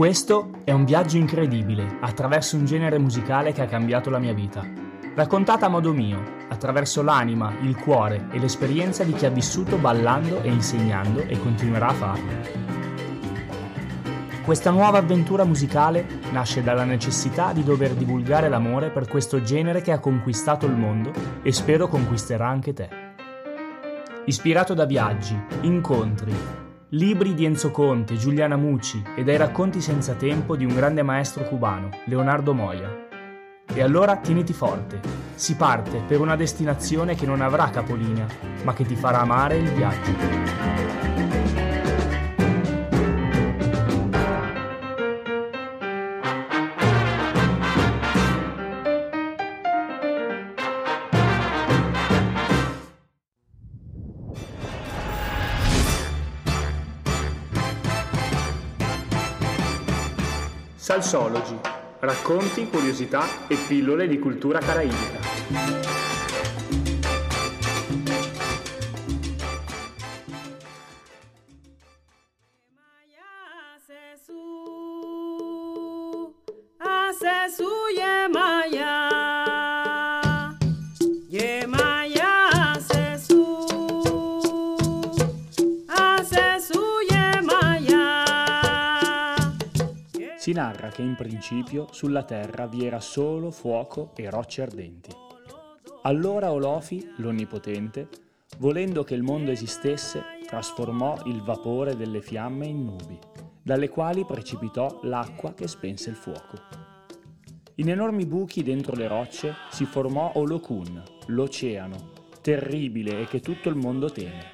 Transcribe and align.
Questo 0.00 0.62
è 0.64 0.72
un 0.72 0.86
viaggio 0.86 1.18
incredibile 1.18 1.98
attraverso 2.00 2.56
un 2.56 2.64
genere 2.64 2.98
musicale 2.98 3.52
che 3.52 3.60
ha 3.60 3.66
cambiato 3.66 4.08
la 4.08 4.18
mia 4.18 4.32
vita. 4.32 4.66
Raccontata 5.14 5.66
a 5.66 5.68
modo 5.68 5.92
mio, 5.92 6.46
attraverso 6.48 7.02
l'anima, 7.02 7.52
il 7.60 7.76
cuore 7.76 8.28
e 8.30 8.38
l'esperienza 8.38 9.04
di 9.04 9.12
chi 9.12 9.26
ha 9.26 9.30
vissuto 9.30 9.76
ballando 9.76 10.40
e 10.40 10.48
insegnando 10.48 11.20
e 11.20 11.38
continuerà 11.38 11.88
a 11.88 11.92
farlo. 11.92 12.30
Questa 14.42 14.70
nuova 14.70 14.96
avventura 14.96 15.44
musicale 15.44 16.06
nasce 16.32 16.62
dalla 16.62 16.84
necessità 16.84 17.52
di 17.52 17.62
dover 17.62 17.92
divulgare 17.92 18.48
l'amore 18.48 18.88
per 18.88 19.06
questo 19.06 19.42
genere 19.42 19.82
che 19.82 19.92
ha 19.92 19.98
conquistato 19.98 20.64
il 20.64 20.76
mondo 20.76 21.12
e 21.42 21.52
spero 21.52 21.88
conquisterà 21.88 22.48
anche 22.48 22.72
te. 22.72 22.88
Ispirato 24.24 24.72
da 24.72 24.86
viaggi, 24.86 25.38
incontri, 25.60 26.34
libri 26.90 27.34
di 27.34 27.44
Enzo 27.44 27.70
Conte, 27.70 28.16
Giuliana 28.16 28.56
Mucci 28.56 29.02
e 29.14 29.22
dai 29.22 29.36
racconti 29.36 29.80
senza 29.80 30.14
tempo 30.14 30.56
di 30.56 30.64
un 30.64 30.74
grande 30.74 31.02
maestro 31.02 31.44
cubano, 31.44 31.90
Leonardo 32.06 32.52
Moya. 32.52 33.06
E 33.72 33.80
allora 33.80 34.16
tieniti 34.16 34.52
forte, 34.52 35.00
si 35.34 35.54
parte 35.54 36.02
per 36.04 36.18
una 36.18 36.34
destinazione 36.34 37.14
che 37.14 37.26
non 37.26 37.42
avrà 37.42 37.70
capolinea, 37.70 38.26
ma 38.64 38.72
che 38.72 38.84
ti 38.84 38.96
farà 38.96 39.20
amare 39.20 39.58
il 39.58 39.70
viaggio. 39.70 41.69
Salsology, 60.90 61.56
racconti, 62.00 62.68
curiosità 62.68 63.46
e 63.46 63.54
pillole 63.54 64.08
di 64.08 64.18
cultura 64.18 64.58
caraibica. 64.58 65.99
Che 90.90 91.02
in 91.02 91.14
principio 91.14 91.86
sulla 91.90 92.22
terra 92.22 92.66
vi 92.66 92.84
era 92.84 93.00
solo 93.00 93.50
fuoco 93.50 94.12
e 94.14 94.28
rocce 94.28 94.62
ardenti. 94.62 95.10
Allora 96.02 96.52
Olofi, 96.52 97.12
l'Onnipotente, 97.16 98.08
volendo 98.58 99.04
che 99.04 99.14
il 99.14 99.22
mondo 99.22 99.50
esistesse, 99.50 100.22
trasformò 100.46 101.22
il 101.26 101.42
vapore 101.42 101.96
delle 101.96 102.20
fiamme 102.20 102.66
in 102.66 102.84
nubi, 102.84 103.18
dalle 103.62 103.88
quali 103.88 104.24
precipitò 104.24 105.00
l'acqua 105.02 105.54
che 105.54 105.68
spense 105.68 106.10
il 106.10 106.16
fuoco. 106.16 106.56
In 107.76 107.88
enormi 107.88 108.26
buchi 108.26 108.62
dentro 108.62 108.94
le 108.94 109.08
rocce 109.08 109.54
si 109.70 109.84
formò 109.84 110.32
Olokun, 110.34 111.02
l'oceano, 111.26 112.10
terribile 112.40 113.20
e 113.20 113.26
che 113.26 113.40
tutto 113.40 113.68
il 113.68 113.76
mondo 113.76 114.10
teme. 114.10 114.50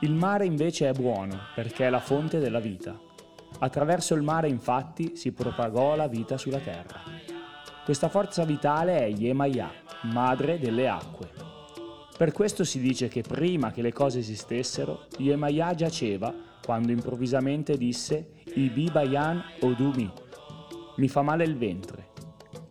Il 0.00 0.14
mare 0.14 0.46
invece 0.46 0.88
è 0.88 0.92
buono 0.92 1.38
perché 1.54 1.86
è 1.86 1.90
la 1.90 2.00
fonte 2.00 2.38
della 2.38 2.60
vita. 2.60 2.98
Attraverso 3.62 4.14
il 4.14 4.22
mare 4.22 4.48
infatti 4.48 5.16
si 5.16 5.32
propagò 5.32 5.94
la 5.94 6.08
vita 6.08 6.38
sulla 6.38 6.58
terra. 6.58 7.02
Questa 7.84 8.08
forza 8.08 8.44
vitale 8.44 8.98
è 8.98 9.08
Yemaya, 9.10 9.70
madre 10.04 10.58
delle 10.58 10.88
acque. 10.88 11.30
Per 12.16 12.32
questo 12.32 12.64
si 12.64 12.80
dice 12.80 13.08
che 13.08 13.22
prima 13.22 13.70
che 13.70 13.82
le 13.82 13.92
cose 13.92 14.18
esistessero, 14.20 15.06
Yemaya 15.18 15.74
giaceva 15.74 16.34
quando 16.64 16.92
improvvisamente 16.92 17.76
disse 17.76 18.32
Ibi 18.54 18.90
Bayan 18.90 19.42
Odumi, 19.60 20.10
mi 20.96 21.08
fa 21.08 21.22
male 21.22 21.44
il 21.44 21.56
ventre. 21.56 22.08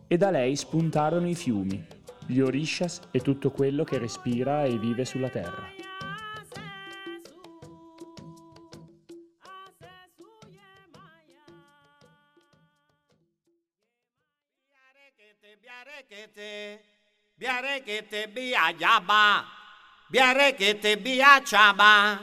E 0.08 0.16
da 0.16 0.30
lei 0.30 0.56
spuntarono 0.56 1.28
i 1.28 1.34
fiumi, 1.36 1.84
gli 2.26 2.40
orishas 2.40 3.00
e 3.12 3.20
tutto 3.20 3.50
quello 3.50 3.84
che 3.84 3.98
respira 3.98 4.64
e 4.64 4.76
vive 4.78 5.04
sulla 5.04 5.28
terra. 5.28 5.79
Biarekete 18.10 18.32
bia 18.34 18.74
yaba, 18.76 19.44
biarekete 20.10 20.96
bia 20.96 21.40
chaba, 21.44 22.18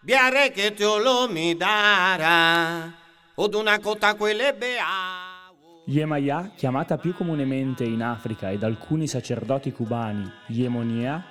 biarekete 0.00 0.84
olomidara, 0.84 2.92
od 3.36 3.54
una 3.54 3.78
cota 3.78 4.16
quelle 4.16 4.52
bea. 4.52 5.52
Yemaya, 5.86 6.50
chiamata 6.56 6.98
più 6.98 7.14
comunemente 7.14 7.84
in 7.84 8.02
Africa 8.02 8.50
e 8.50 8.58
da 8.58 8.66
alcuni 8.66 9.06
sacerdoti 9.06 9.70
cubani 9.70 10.28
Yemonia, 10.48 11.24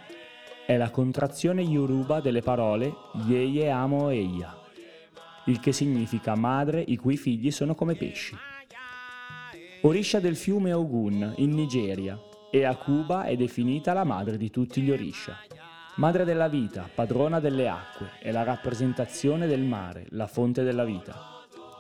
è 0.66 0.78
la 0.78 0.90
contrazione 0.90 1.62
yoruba 1.62 2.22
delle 2.22 2.42
parole 2.42 2.94
Yeye 3.28 3.70
Amo 3.70 4.10
Eia, 4.10 4.58
il 5.48 5.60
che 5.60 5.74
significa 5.74 6.36
madre 6.36 6.80
i 6.80 6.96
cui 6.96 7.18
figli 7.18 7.52
sono 7.52 7.76
come 7.76 7.96
pesci. 7.96 8.38
Orisha 9.82 10.22
del 10.22 10.38
fiume 10.38 10.72
Ogun, 10.72 11.34
in 11.38 11.50
Nigeria, 11.50 12.18
e 12.52 12.66
a 12.66 12.76
Cuba 12.76 13.24
è 13.24 13.38
definita 13.38 13.94
la 13.94 14.04
madre 14.04 14.36
di 14.36 14.50
tutti 14.50 14.82
gli 14.82 14.92
Orisha. 14.92 15.38
Madre 15.96 16.26
della 16.26 16.50
vita, 16.50 16.90
padrona 16.94 17.40
delle 17.40 17.70
acque, 17.70 18.12
è 18.20 18.30
la 18.32 18.44
rappresentazione 18.44 19.48
del 19.48 19.62
mare, 19.62 20.06
la 20.10 20.28
fonte 20.28 20.62
della 20.64 20.84
vita. 20.84 21.30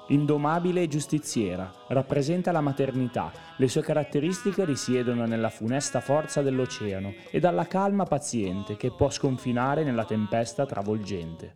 Indomabile 0.07 0.83
e 0.83 0.87
giustiziera, 0.87 1.69
rappresenta 1.89 2.53
la 2.53 2.61
maternità, 2.61 3.31
le 3.57 3.67
sue 3.67 3.81
caratteristiche 3.81 4.63
risiedono 4.63 5.25
nella 5.25 5.49
funesta 5.49 5.99
forza 5.99 6.41
dell'oceano 6.41 7.13
e 7.29 7.39
dalla 7.39 7.67
calma 7.67 8.05
paziente 8.05 8.77
che 8.77 8.91
può 8.91 9.09
sconfinare 9.09 9.83
nella 9.83 10.05
tempesta 10.05 10.65
travolgente, 10.65 11.55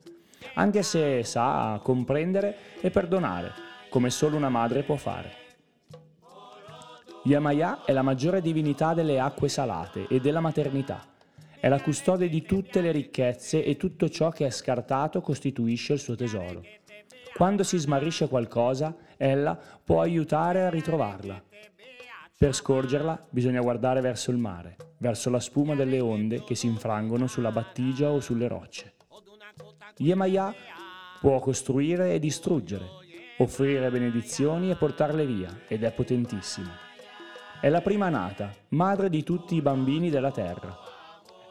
anche 0.56 0.84
se 0.84 1.24
sa 1.24 1.80
comprendere 1.82 2.56
e 2.82 2.90
perdonare, 2.90 3.52
come 3.90 4.10
solo 4.10 4.36
una 4.36 4.50
madre 4.50 4.84
può 4.84 4.96
fare. 4.96 5.45
Yamaya 7.28 7.84
è 7.86 7.92
la 7.92 8.04
maggiore 8.04 8.40
divinità 8.40 8.94
delle 8.94 9.20
acque 9.20 9.50
salate 9.50 10.06
e 10.08 10.20
della 10.20 10.42
maternità. 10.42 11.04
È 11.60 11.68
la 11.68 11.82
custode 11.82 12.30
di 12.30 12.44
tutte 12.44 12.82
le 12.82 12.92
ricchezze 12.92 13.66
e 13.66 13.78
tutto 13.78 14.10
ciò 14.10 14.30
che 14.30 14.46
è 14.46 14.52
scartato 14.52 15.22
costituisce 15.22 15.94
il 15.94 16.00
suo 16.00 16.14
tesoro. 16.14 16.62
Quando 17.34 17.64
si 17.64 17.80
smarrisce 17.80 18.28
qualcosa, 18.28 18.96
ella 19.18 19.60
può 19.84 20.02
aiutare 20.02 20.66
a 20.66 20.70
ritrovarla. 20.70 21.44
Per 22.38 22.54
scorgerla 22.54 23.26
bisogna 23.28 23.62
guardare 23.62 24.02
verso 24.02 24.30
il 24.30 24.38
mare, 24.38 24.76
verso 25.00 25.32
la 25.32 25.40
spuma 25.40 25.74
delle 25.74 26.00
onde 26.00 26.44
che 26.44 26.54
si 26.54 26.68
infrangono 26.68 27.26
sulla 27.26 27.52
battigia 27.52 28.12
o 28.12 28.20
sulle 28.20 28.48
rocce. 28.48 28.94
Yemaya 29.98 30.54
può 31.20 31.40
costruire 31.40 32.14
e 32.14 32.20
distruggere, 32.20 32.86
offrire 33.40 33.90
benedizioni 33.90 34.70
e 34.70 34.76
portarle 34.76 35.26
via, 35.26 35.62
ed 35.68 35.84
è 35.84 35.92
potentissima. 35.92 36.85
È 37.66 37.70
la 37.70 37.82
prima 37.82 38.10
nata, 38.10 38.54
madre 38.70 39.10
di 39.10 39.24
tutti 39.24 39.56
i 39.56 39.62
bambini 39.64 40.12
della 40.12 40.30
terra. 40.30 40.78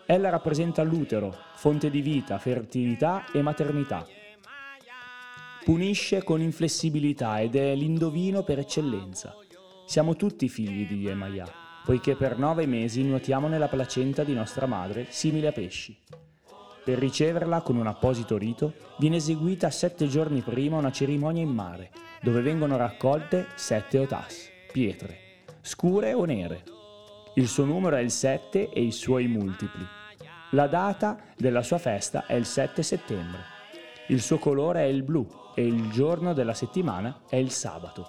Ella 0.06 0.28
rappresenta 0.28 0.84
l'utero, 0.84 1.36
fonte 1.56 1.90
di 1.90 2.02
vita, 2.02 2.38
fertilità 2.38 3.24
e 3.32 3.42
maternità. 3.42 4.06
Punisce 5.64 6.22
con 6.22 6.40
inflessibilità 6.40 7.40
ed 7.40 7.56
è 7.56 7.74
l'indovino 7.74 8.44
per 8.44 8.60
eccellenza. 8.60 9.34
Siamo 9.86 10.14
tutti 10.14 10.48
figli 10.48 10.86
di 10.86 11.00
Yemaya, 11.00 11.48
poiché 11.84 12.14
per 12.14 12.38
nove 12.38 12.64
mesi 12.66 13.02
nuotiamo 13.02 13.48
nella 13.48 13.66
placenta 13.66 14.22
di 14.22 14.34
nostra 14.34 14.66
madre, 14.66 15.06
simile 15.08 15.48
a 15.48 15.52
pesci. 15.52 15.98
Per 16.84 16.96
riceverla 16.96 17.62
con 17.62 17.74
un 17.74 17.88
apposito 17.88 18.38
rito 18.38 18.74
viene 18.98 19.16
eseguita 19.16 19.68
sette 19.68 20.06
giorni 20.06 20.42
prima 20.42 20.76
una 20.76 20.92
cerimonia 20.92 21.42
in 21.42 21.50
mare, 21.50 21.90
dove 22.22 22.40
vengono 22.40 22.76
raccolte 22.76 23.48
sette 23.56 23.98
otas, 23.98 24.48
pietre, 24.70 25.23
scure 25.66 26.12
o 26.12 26.26
nere. 26.26 26.62
Il 27.36 27.48
suo 27.48 27.64
numero 27.64 27.96
è 27.96 28.00
il 28.00 28.10
7 28.10 28.68
e 28.68 28.82
i 28.82 28.92
suoi 28.92 29.28
multipli. 29.28 29.82
La 30.50 30.66
data 30.66 31.18
della 31.38 31.62
sua 31.62 31.78
festa 31.78 32.26
è 32.26 32.34
il 32.34 32.44
7 32.44 32.82
settembre. 32.82 33.38
Il 34.08 34.20
suo 34.20 34.36
colore 34.36 34.80
è 34.80 34.88
il 34.88 35.02
blu 35.02 35.26
e 35.54 35.66
il 35.66 35.88
giorno 35.90 36.34
della 36.34 36.52
settimana 36.52 37.22
è 37.30 37.36
il 37.36 37.50
sabato. 37.50 38.06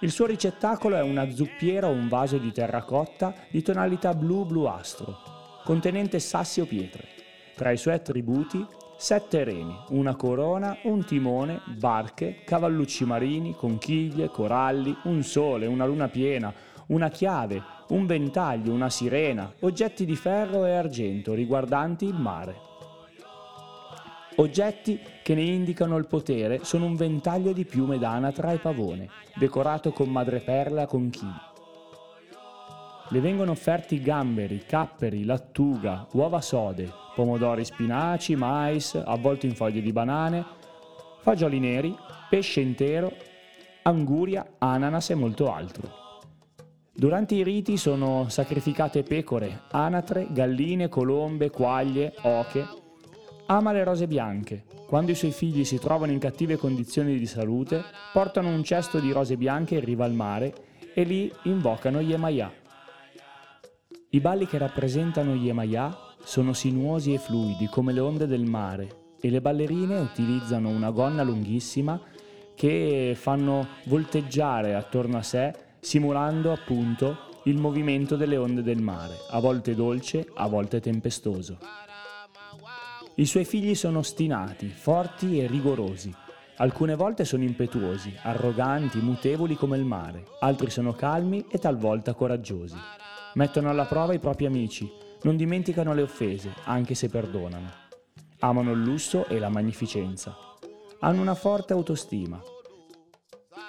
Il 0.00 0.10
suo 0.10 0.26
ricettacolo 0.26 0.96
è 0.96 1.00
una 1.00 1.30
zuppiera 1.30 1.86
o 1.86 1.92
un 1.92 2.08
vaso 2.08 2.36
di 2.36 2.52
terracotta 2.52 3.34
di 3.48 3.62
tonalità 3.62 4.12
blu-bluastro, 4.12 5.16
contenente 5.64 6.18
sassi 6.18 6.60
o 6.60 6.66
pietre. 6.66 7.08
Tra 7.56 7.70
i 7.70 7.78
suoi 7.78 7.94
attributi, 7.94 8.64
sette 9.00 9.44
remi, 9.44 9.78
una 9.90 10.16
corona, 10.16 10.76
un 10.82 11.04
timone, 11.04 11.60
barche, 11.78 12.42
cavallucci 12.44 13.04
marini, 13.04 13.54
conchiglie, 13.54 14.26
coralli, 14.26 14.94
un 15.04 15.22
sole, 15.22 15.66
una 15.66 15.86
luna 15.86 16.08
piena, 16.08 16.52
una 16.88 17.08
chiave, 17.08 17.62
un 17.90 18.06
ventaglio, 18.06 18.72
una 18.72 18.90
sirena, 18.90 19.52
oggetti 19.60 20.04
di 20.04 20.16
ferro 20.16 20.66
e 20.66 20.72
argento 20.72 21.32
riguardanti 21.32 22.06
il 22.06 22.16
mare. 22.16 22.56
Oggetti 24.34 25.00
che 25.22 25.34
ne 25.36 25.42
indicano 25.42 25.96
il 25.96 26.08
potere 26.08 26.64
sono 26.64 26.86
un 26.86 26.96
ventaglio 26.96 27.52
di 27.52 27.64
piume 27.64 27.98
d'anatra 27.98 28.50
e 28.50 28.58
pavone, 28.58 29.08
decorato 29.36 29.92
con 29.92 30.08
madreperla 30.08 30.82
a 30.82 30.86
conchiglie. 30.86 31.46
Le 33.10 33.20
vengono 33.20 33.52
offerti 33.52 34.02
gamberi, 34.02 34.64
capperi, 34.66 35.24
lattuga, 35.24 36.08
uova 36.12 36.40
sode, 36.40 37.06
pomodori 37.18 37.64
spinaci, 37.64 38.36
mais, 38.36 38.94
avvolti 38.94 39.46
in 39.46 39.56
foglie 39.56 39.80
di 39.80 39.90
banane, 39.90 40.44
fagioli 41.20 41.58
neri, 41.58 41.92
pesce 42.30 42.60
intero, 42.60 43.12
anguria, 43.82 44.54
ananas 44.58 45.10
e 45.10 45.16
molto 45.16 45.52
altro. 45.52 45.90
Durante 46.94 47.34
i 47.34 47.42
riti 47.42 47.76
sono 47.76 48.28
sacrificate 48.28 49.02
pecore, 49.02 49.62
anatre, 49.72 50.28
galline, 50.30 50.88
colombe, 50.88 51.50
quaglie, 51.50 52.14
oche. 52.22 52.64
Ama 53.46 53.72
le 53.72 53.82
rose 53.82 54.06
bianche. 54.06 54.62
Quando 54.86 55.10
i 55.10 55.16
suoi 55.16 55.32
figli 55.32 55.64
si 55.64 55.80
trovano 55.80 56.12
in 56.12 56.20
cattive 56.20 56.56
condizioni 56.56 57.18
di 57.18 57.26
salute, 57.26 57.82
portano 58.12 58.48
un 58.48 58.62
cesto 58.62 59.00
di 59.00 59.10
rose 59.10 59.36
bianche 59.36 59.74
in 59.74 59.84
riva 59.84 60.04
al 60.04 60.14
mare 60.14 60.54
e 60.94 61.02
lì 61.02 61.32
invocano 61.44 61.98
Yemaya. 61.98 62.52
I 64.10 64.20
balli 64.20 64.46
che 64.46 64.58
rappresentano 64.58 65.34
Yemaya 65.34 66.06
sono 66.28 66.52
sinuosi 66.52 67.14
e 67.14 67.18
fluidi 67.18 67.68
come 67.68 67.94
le 67.94 68.00
onde 68.00 68.26
del 68.26 68.44
mare 68.44 69.14
e 69.18 69.30
le 69.30 69.40
ballerine 69.40 69.98
utilizzano 69.98 70.68
una 70.68 70.90
gonna 70.90 71.22
lunghissima 71.22 71.98
che 72.54 73.14
fanno 73.18 73.66
volteggiare 73.84 74.74
attorno 74.74 75.16
a 75.16 75.22
sé 75.22 75.54
simulando 75.80 76.52
appunto 76.52 77.16
il 77.44 77.56
movimento 77.56 78.14
delle 78.14 78.36
onde 78.36 78.62
del 78.62 78.82
mare, 78.82 79.14
a 79.30 79.40
volte 79.40 79.74
dolce, 79.74 80.28
a 80.34 80.46
volte 80.48 80.80
tempestoso. 80.80 81.56
I 83.14 83.24
suoi 83.24 83.46
figli 83.46 83.74
sono 83.74 84.00
ostinati, 84.00 84.68
forti 84.68 85.40
e 85.40 85.46
rigorosi. 85.46 86.14
Alcune 86.56 86.94
volte 86.94 87.24
sono 87.24 87.42
impetuosi, 87.42 88.14
arroganti, 88.20 88.98
mutevoli 88.98 89.54
come 89.54 89.78
il 89.78 89.84
mare, 89.84 90.24
altri 90.40 90.68
sono 90.68 90.92
calmi 90.92 91.46
e 91.48 91.56
talvolta 91.56 92.12
coraggiosi. 92.12 92.76
Mettono 93.32 93.70
alla 93.70 93.86
prova 93.86 94.12
i 94.12 94.18
propri 94.18 94.44
amici, 94.44 95.06
non 95.22 95.36
dimenticano 95.36 95.94
le 95.94 96.02
offese, 96.02 96.52
anche 96.64 96.94
se 96.94 97.08
perdonano. 97.08 97.70
Amano 98.40 98.72
il 98.72 98.82
lusso 98.82 99.26
e 99.26 99.38
la 99.38 99.48
magnificenza. 99.48 100.36
Hanno 101.00 101.20
una 101.20 101.34
forte 101.34 101.72
autostima. 101.72 102.40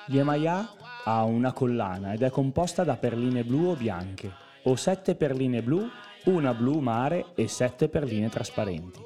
Yemaya 0.08 0.74
ha 1.06 1.24
una 1.24 1.54
collana 1.54 2.14
ed 2.14 2.22
è 2.22 2.30
composta 2.30 2.84
da 2.84 2.98
perline 2.98 3.44
blu 3.44 3.70
o 3.70 3.76
bianche, 3.76 4.32
o 4.64 4.76
sette 4.76 5.16
perline 5.16 5.62
blu, 5.62 5.88
una 6.26 6.54
blu 6.54 6.80
mare 6.80 7.28
e 7.36 7.48
sette 7.48 7.90
perline 7.90 8.30
trasparenti. 8.30 9.00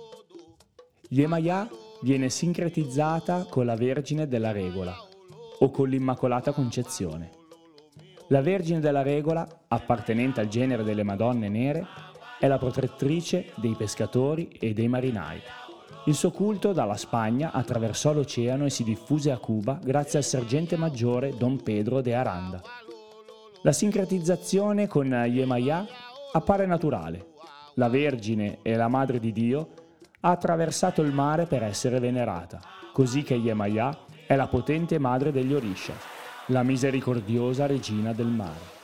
Yemaya 1.09 1.69
viene 2.01 2.29
sincretizzata 2.29 3.45
con 3.49 3.65
la 3.65 3.75
Vergine 3.75 4.27
della 4.27 4.51
Regola 4.51 4.95
o 5.59 5.69
con 5.69 5.87
l'Immacolata 5.87 6.51
Concezione. 6.51 7.29
La 8.27 8.41
Vergine 8.41 8.79
della 8.79 9.03
Regola, 9.03 9.47
appartenente 9.67 10.39
al 10.39 10.47
genere 10.47 10.83
delle 10.83 11.03
Madonne 11.03 11.49
nere, 11.49 11.85
è 12.43 12.47
la 12.47 12.57
protettrice 12.57 13.51
dei 13.55 13.73
pescatori 13.73 14.49
e 14.59 14.73
dei 14.73 14.89
marinai. 14.89 15.39
Il 16.07 16.13
suo 16.13 16.29
culto 16.31 16.73
dalla 16.73 16.97
Spagna 16.97 17.53
attraversò 17.53 18.11
l'oceano 18.11 18.65
e 18.65 18.69
si 18.69 18.83
diffuse 18.83 19.31
a 19.31 19.37
Cuba 19.37 19.79
grazie 19.81 20.17
al 20.17 20.25
sergente 20.25 20.75
maggiore 20.75 21.37
Don 21.37 21.63
Pedro 21.63 22.01
de 22.01 22.13
Aranda. 22.13 22.61
La 23.61 23.71
sincretizzazione 23.71 24.87
con 24.87 25.07
Yemaya 25.07 25.87
appare 26.33 26.65
naturale. 26.65 27.27
La 27.75 27.87
Vergine 27.87 28.57
e 28.61 28.75
la 28.75 28.89
Madre 28.89 29.19
di 29.19 29.31
Dio 29.31 29.69
ha 30.19 30.31
attraversato 30.31 31.01
il 31.01 31.13
mare 31.13 31.45
per 31.45 31.63
essere 31.63 32.01
venerata, 32.01 32.59
così 32.91 33.23
che 33.23 33.35
Yemaya 33.35 33.99
è 34.27 34.35
la 34.35 34.47
potente 34.47 34.99
madre 34.99 35.31
degli 35.31 35.53
Orisha 35.53 35.93
la 36.47 36.61
misericordiosa 36.61 37.67
regina 37.67 38.11
del 38.11 38.27
mare. 38.27 38.82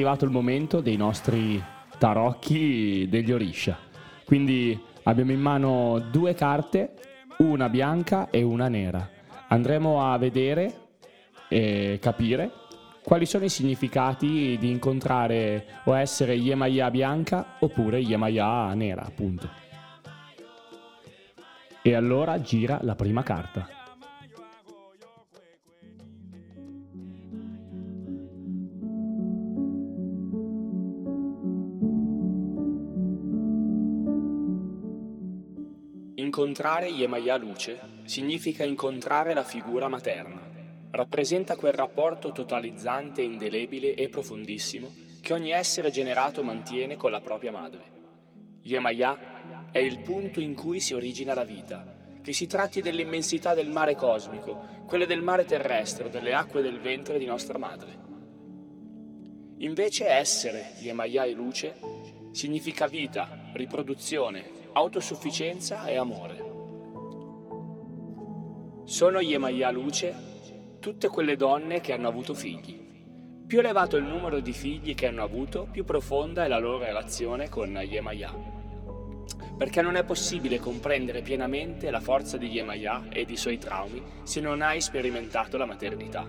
Arrivato 0.00 0.24
il 0.24 0.30
momento 0.30 0.80
dei 0.80 0.96
nostri 0.96 1.62
tarocchi 1.98 3.06
degli 3.10 3.30
Orisha. 3.32 3.76
Quindi 4.24 4.78
abbiamo 5.02 5.32
in 5.32 5.40
mano 5.40 6.02
due 6.10 6.32
carte, 6.32 6.94
una 7.38 7.68
bianca 7.68 8.30
e 8.30 8.42
una 8.42 8.68
nera. 8.68 9.06
Andremo 9.48 10.10
a 10.10 10.16
vedere 10.16 10.72
e 11.48 11.98
capire 12.00 12.50
quali 13.02 13.26
sono 13.26 13.44
i 13.44 13.50
significati 13.50 14.56
di 14.58 14.70
incontrare 14.70 15.66
o 15.84 15.94
essere 15.98 16.34
Yemaya 16.34 16.90
bianca 16.90 17.56
oppure 17.58 17.98
Yemaya 17.98 18.72
nera, 18.72 19.02
appunto. 19.02 19.50
E 21.82 21.94
allora 21.94 22.40
gira 22.40 22.78
la 22.82 22.94
prima 22.94 23.22
carta. 23.22 23.79
Incontrare 36.30 36.86
Yemaya 36.86 37.34
luce 37.34 37.80
significa 38.04 38.62
incontrare 38.62 39.34
la 39.34 39.42
figura 39.42 39.88
materna. 39.88 40.40
rappresenta 40.92 41.56
quel 41.56 41.72
rapporto 41.72 42.30
totalizzante, 42.30 43.20
indelebile 43.20 43.94
e 43.94 44.08
profondissimo 44.08 44.94
che 45.20 45.32
ogni 45.32 45.50
essere 45.50 45.90
generato 45.90 46.44
mantiene 46.44 46.94
con 46.94 47.10
la 47.10 47.20
propria 47.20 47.50
madre. 47.50 47.82
Yemaya 48.62 49.70
è 49.72 49.80
il 49.80 50.02
punto 50.02 50.38
in 50.38 50.54
cui 50.54 50.78
si 50.78 50.94
origina 50.94 51.34
la 51.34 51.42
vita, 51.42 51.84
che 52.22 52.32
si 52.32 52.46
tratti 52.46 52.80
dell'immensità 52.80 53.52
del 53.52 53.68
mare 53.68 53.96
cosmico, 53.96 54.84
quelle 54.86 55.06
del 55.06 55.22
mare 55.22 55.44
terrestre 55.44 56.10
delle 56.10 56.32
acque 56.32 56.62
del 56.62 56.78
ventre 56.78 57.18
di 57.18 57.24
nostra 57.24 57.58
madre. 57.58 57.98
Invece 59.58 60.06
essere 60.06 60.74
Yemaya 60.78 61.24
e 61.24 61.32
luce 61.32 61.74
significa 62.30 62.86
vita, 62.86 63.50
riproduzione, 63.52 64.58
autosufficienza 64.72 65.84
e 65.86 65.96
amore. 65.96 66.48
Sono 68.84 69.20
Yemaya 69.20 69.70
luce 69.70 70.28
tutte 70.80 71.08
quelle 71.08 71.36
donne 71.36 71.80
che 71.80 71.92
hanno 71.92 72.08
avuto 72.08 72.34
figli. 72.34 72.78
Più 73.46 73.58
elevato 73.58 73.96
il 73.96 74.04
numero 74.04 74.40
di 74.40 74.52
figli 74.52 74.94
che 74.94 75.06
hanno 75.06 75.22
avuto, 75.22 75.66
più 75.70 75.84
profonda 75.84 76.44
è 76.44 76.48
la 76.48 76.58
loro 76.58 76.78
relazione 76.78 77.48
con 77.48 77.78
Yemaya. 77.82 78.32
Perché 79.58 79.82
non 79.82 79.96
è 79.96 80.04
possibile 80.04 80.58
comprendere 80.58 81.20
pienamente 81.20 81.90
la 81.90 82.00
forza 82.00 82.36
di 82.36 82.46
Yemaya 82.46 83.08
e 83.10 83.24
di 83.24 83.36
suoi 83.36 83.58
traumi 83.58 84.02
se 84.22 84.40
non 84.40 84.62
hai 84.62 84.80
sperimentato 84.80 85.56
la 85.56 85.66
maternità. 85.66 86.26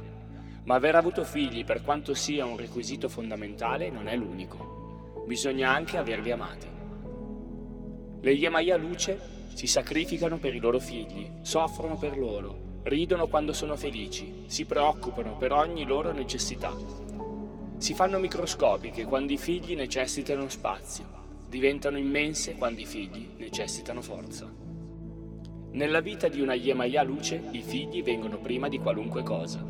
Ma 0.64 0.76
aver 0.76 0.96
avuto 0.96 1.24
figli, 1.24 1.64
per 1.64 1.82
quanto 1.82 2.14
sia 2.14 2.46
un 2.46 2.58
requisito 2.58 3.08
fondamentale, 3.08 3.90
non 3.90 4.08
è 4.08 4.16
l'unico. 4.16 5.24
Bisogna 5.26 5.72
anche 5.72 5.98
averli 5.98 6.32
amati. 6.32 6.71
Le 8.24 8.34
Yemaya 8.34 8.78
luce 8.78 9.20
si 9.52 9.66
sacrificano 9.66 10.38
per 10.38 10.54
i 10.54 10.60
loro 10.60 10.78
figli, 10.78 11.28
soffrono 11.42 11.98
per 11.98 12.20
loro, 12.20 12.82
ridono 12.84 13.26
quando 13.26 13.52
sono 13.52 13.76
felici, 13.76 14.44
si 14.46 14.66
preoccupano 14.66 15.38
per 15.38 15.52
ogni 15.52 15.86
loro 15.86 16.12
necessità. 16.12 16.72
Si 17.78 17.96
fanno 17.96 18.20
microscopiche 18.20 19.06
quando 19.06 19.34
i 19.34 19.38
figli 19.38 19.76
necessitano 19.76 20.48
spazio, 20.50 21.06
diventano 21.50 21.98
immense 21.98 22.54
quando 22.54 22.82
i 22.82 22.86
figli 22.86 23.28
necessitano 23.38 24.04
forza. 24.04 24.48
Nella 25.72 26.00
vita 26.02 26.28
di 26.28 26.42
una 26.42 26.54
Yemaya 26.54 27.02
luce 27.02 27.42
i 27.54 27.64
figli 27.64 28.04
vengono 28.04 28.38
prima 28.38 28.70
di 28.70 28.78
qualunque 28.78 29.24
cosa. 29.24 29.66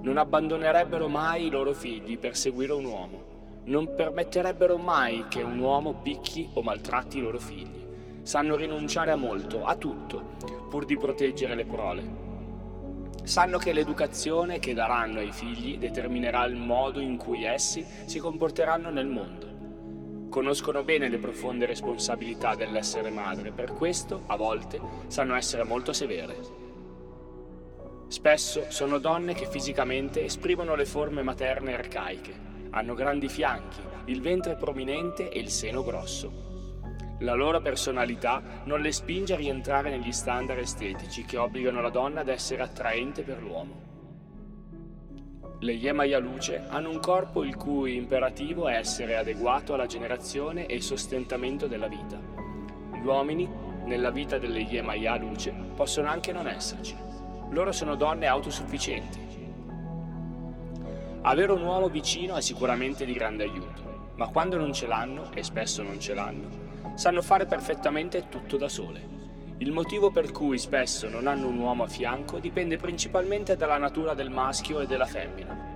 Non 0.00 0.16
abbandonerebbero 0.16 1.06
mai 1.06 1.46
i 1.46 1.50
loro 1.50 1.72
figli 1.72 2.18
per 2.18 2.36
seguire 2.36 2.72
un 2.72 2.84
uomo. 2.84 3.60
Non 3.66 3.94
permetterebbero 3.94 4.76
mai 4.76 5.26
che 5.28 5.42
un 5.42 5.60
uomo 5.60 6.00
picchi 6.02 6.48
o 6.54 6.62
maltratti 6.62 7.18
i 7.18 7.20
loro 7.20 7.38
figli. 7.38 7.82
Sanno 8.22 8.54
rinunciare 8.54 9.10
a 9.10 9.16
molto, 9.16 9.64
a 9.64 9.74
tutto, 9.74 10.36
pur 10.70 10.84
di 10.84 10.96
proteggere 10.96 11.56
le 11.56 11.64
prole. 11.64 12.20
Sanno 13.24 13.58
che 13.58 13.72
l'educazione 13.72 14.60
che 14.60 14.74
daranno 14.74 15.18
ai 15.18 15.32
figli 15.32 15.76
determinerà 15.76 16.44
il 16.44 16.54
modo 16.54 17.00
in 17.00 17.16
cui 17.16 17.44
essi 17.44 17.84
si 18.04 18.20
comporteranno 18.20 18.90
nel 18.90 19.06
mondo. 19.06 20.28
Conoscono 20.28 20.84
bene 20.84 21.08
le 21.08 21.18
profonde 21.18 21.66
responsabilità 21.66 22.54
dell'essere 22.54 23.10
madre, 23.10 23.50
per 23.50 23.72
questo, 23.72 24.22
a 24.26 24.36
volte, 24.36 24.80
sanno 25.08 25.34
essere 25.34 25.64
molto 25.64 25.92
severe. 25.92 26.36
Spesso 28.06 28.66
sono 28.68 28.98
donne 28.98 29.34
che 29.34 29.46
fisicamente 29.46 30.24
esprimono 30.24 30.76
le 30.76 30.86
forme 30.86 31.22
materne 31.22 31.74
arcaiche, 31.74 32.34
hanno 32.70 32.94
grandi 32.94 33.28
fianchi, 33.28 33.80
il 34.06 34.20
ventre 34.20 34.54
prominente 34.54 35.28
e 35.28 35.40
il 35.40 35.50
seno 35.50 35.82
grosso. 35.82 36.51
La 37.22 37.34
loro 37.34 37.60
personalità 37.60 38.42
non 38.64 38.80
le 38.80 38.90
spinge 38.90 39.34
a 39.34 39.36
rientrare 39.36 39.90
negli 39.90 40.10
standard 40.10 40.58
estetici 40.58 41.24
che 41.24 41.36
obbligano 41.36 41.80
la 41.80 41.88
donna 41.88 42.22
ad 42.22 42.28
essere 42.28 42.62
attraente 42.62 43.22
per 43.22 43.40
l'uomo. 43.40 43.90
Le 45.60 45.72
Yemaya 45.72 46.18
luce 46.18 46.64
hanno 46.66 46.90
un 46.90 46.98
corpo 46.98 47.44
il 47.44 47.54
cui 47.54 47.94
imperativo 47.94 48.66
è 48.66 48.74
essere 48.74 49.16
adeguato 49.16 49.72
alla 49.72 49.86
generazione 49.86 50.66
e 50.66 50.80
sostentamento 50.80 51.68
della 51.68 51.86
vita. 51.86 52.18
Gli 52.92 53.06
uomini, 53.06 53.48
nella 53.84 54.10
vita 54.10 54.38
delle 54.38 54.58
Yemaya 54.58 55.14
luce, 55.14 55.54
possono 55.76 56.08
anche 56.08 56.32
non 56.32 56.48
esserci. 56.48 56.96
Loro 57.50 57.70
sono 57.70 57.94
donne 57.94 58.26
autosufficienti. 58.26 59.20
Avere 61.20 61.52
un 61.52 61.62
uomo 61.62 61.88
vicino 61.88 62.34
è 62.34 62.40
sicuramente 62.40 63.04
di 63.04 63.12
grande 63.12 63.44
aiuto, 63.44 64.10
ma 64.16 64.26
quando 64.26 64.56
non 64.56 64.72
ce 64.72 64.88
l'hanno, 64.88 65.30
e 65.32 65.44
spesso 65.44 65.84
non 65.84 66.00
ce 66.00 66.14
l'hanno, 66.14 66.71
sanno 66.94 67.22
fare 67.22 67.46
perfettamente 67.46 68.28
tutto 68.28 68.56
da 68.56 68.68
sole. 68.68 69.20
Il 69.58 69.70
motivo 69.70 70.10
per 70.10 70.32
cui 70.32 70.58
spesso 70.58 71.08
non 71.08 71.26
hanno 71.26 71.46
un 71.46 71.58
uomo 71.58 71.84
a 71.84 71.88
fianco 71.88 72.38
dipende 72.38 72.76
principalmente 72.76 73.56
dalla 73.56 73.78
natura 73.78 74.14
del 74.14 74.30
maschio 74.30 74.80
e 74.80 74.86
della 74.86 75.06
femmina. 75.06 75.72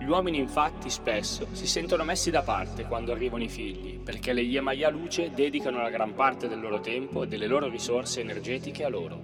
Gli 0.00 0.06
uomini 0.06 0.38
infatti 0.38 0.90
spesso 0.90 1.46
si 1.52 1.66
sentono 1.66 2.04
messi 2.04 2.30
da 2.30 2.42
parte 2.42 2.84
quando 2.84 3.12
arrivano 3.12 3.44
i 3.44 3.48
figli, 3.48 3.98
perché 3.98 4.32
le 4.32 4.40
Yemaya 4.40 4.90
Luce 4.90 5.30
dedicano 5.34 5.82
la 5.82 5.90
gran 5.90 6.14
parte 6.14 6.48
del 6.48 6.60
loro 6.60 6.80
tempo 6.80 7.22
e 7.22 7.28
delle 7.28 7.46
loro 7.46 7.68
risorse 7.68 8.20
energetiche 8.20 8.84
a 8.84 8.88
loro. 8.88 9.20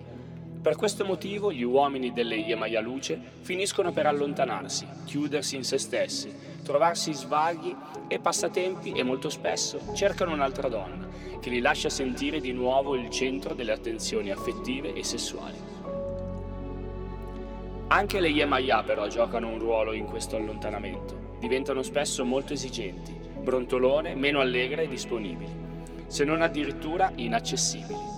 Per 0.60 0.76
questo 0.76 1.04
motivo 1.04 1.52
gli 1.52 1.62
uomini 1.62 2.12
delle 2.12 2.36
Yemaya 2.36 2.80
Luce 2.80 3.20
finiscono 3.40 3.92
per 3.92 4.06
allontanarsi, 4.06 4.86
chiudersi 5.04 5.56
in 5.56 5.64
se 5.64 5.78
stessi, 5.78 6.32
trovarsi 6.64 7.12
svaghi 7.12 7.76
e 8.08 8.18
passatempi 8.18 8.92
e 8.92 9.04
molto 9.04 9.28
spesso 9.28 9.78
cercano 9.94 10.32
un'altra 10.32 10.68
donna, 10.68 11.06
che 11.38 11.50
li 11.50 11.60
lascia 11.60 11.88
sentire 11.88 12.40
di 12.40 12.52
nuovo 12.52 12.96
il 12.96 13.10
centro 13.10 13.54
delle 13.54 13.72
attenzioni 13.72 14.30
affettive 14.32 14.94
e 14.94 15.04
sessuali. 15.04 15.58
Anche 17.88 18.18
le 18.18 18.28
Yemaya 18.28 18.82
però 18.82 19.06
giocano 19.06 19.48
un 19.48 19.58
ruolo 19.58 19.92
in 19.92 20.06
questo 20.06 20.36
allontanamento, 20.36 21.36
diventano 21.38 21.82
spesso 21.82 22.24
molto 22.24 22.54
esigenti, 22.54 23.14
brontolone, 23.40 24.14
meno 24.14 24.40
allegre 24.40 24.84
e 24.84 24.88
disponibili, 24.88 25.52
se 26.06 26.24
non 26.24 26.40
addirittura 26.40 27.12
inaccessibili. 27.14 28.12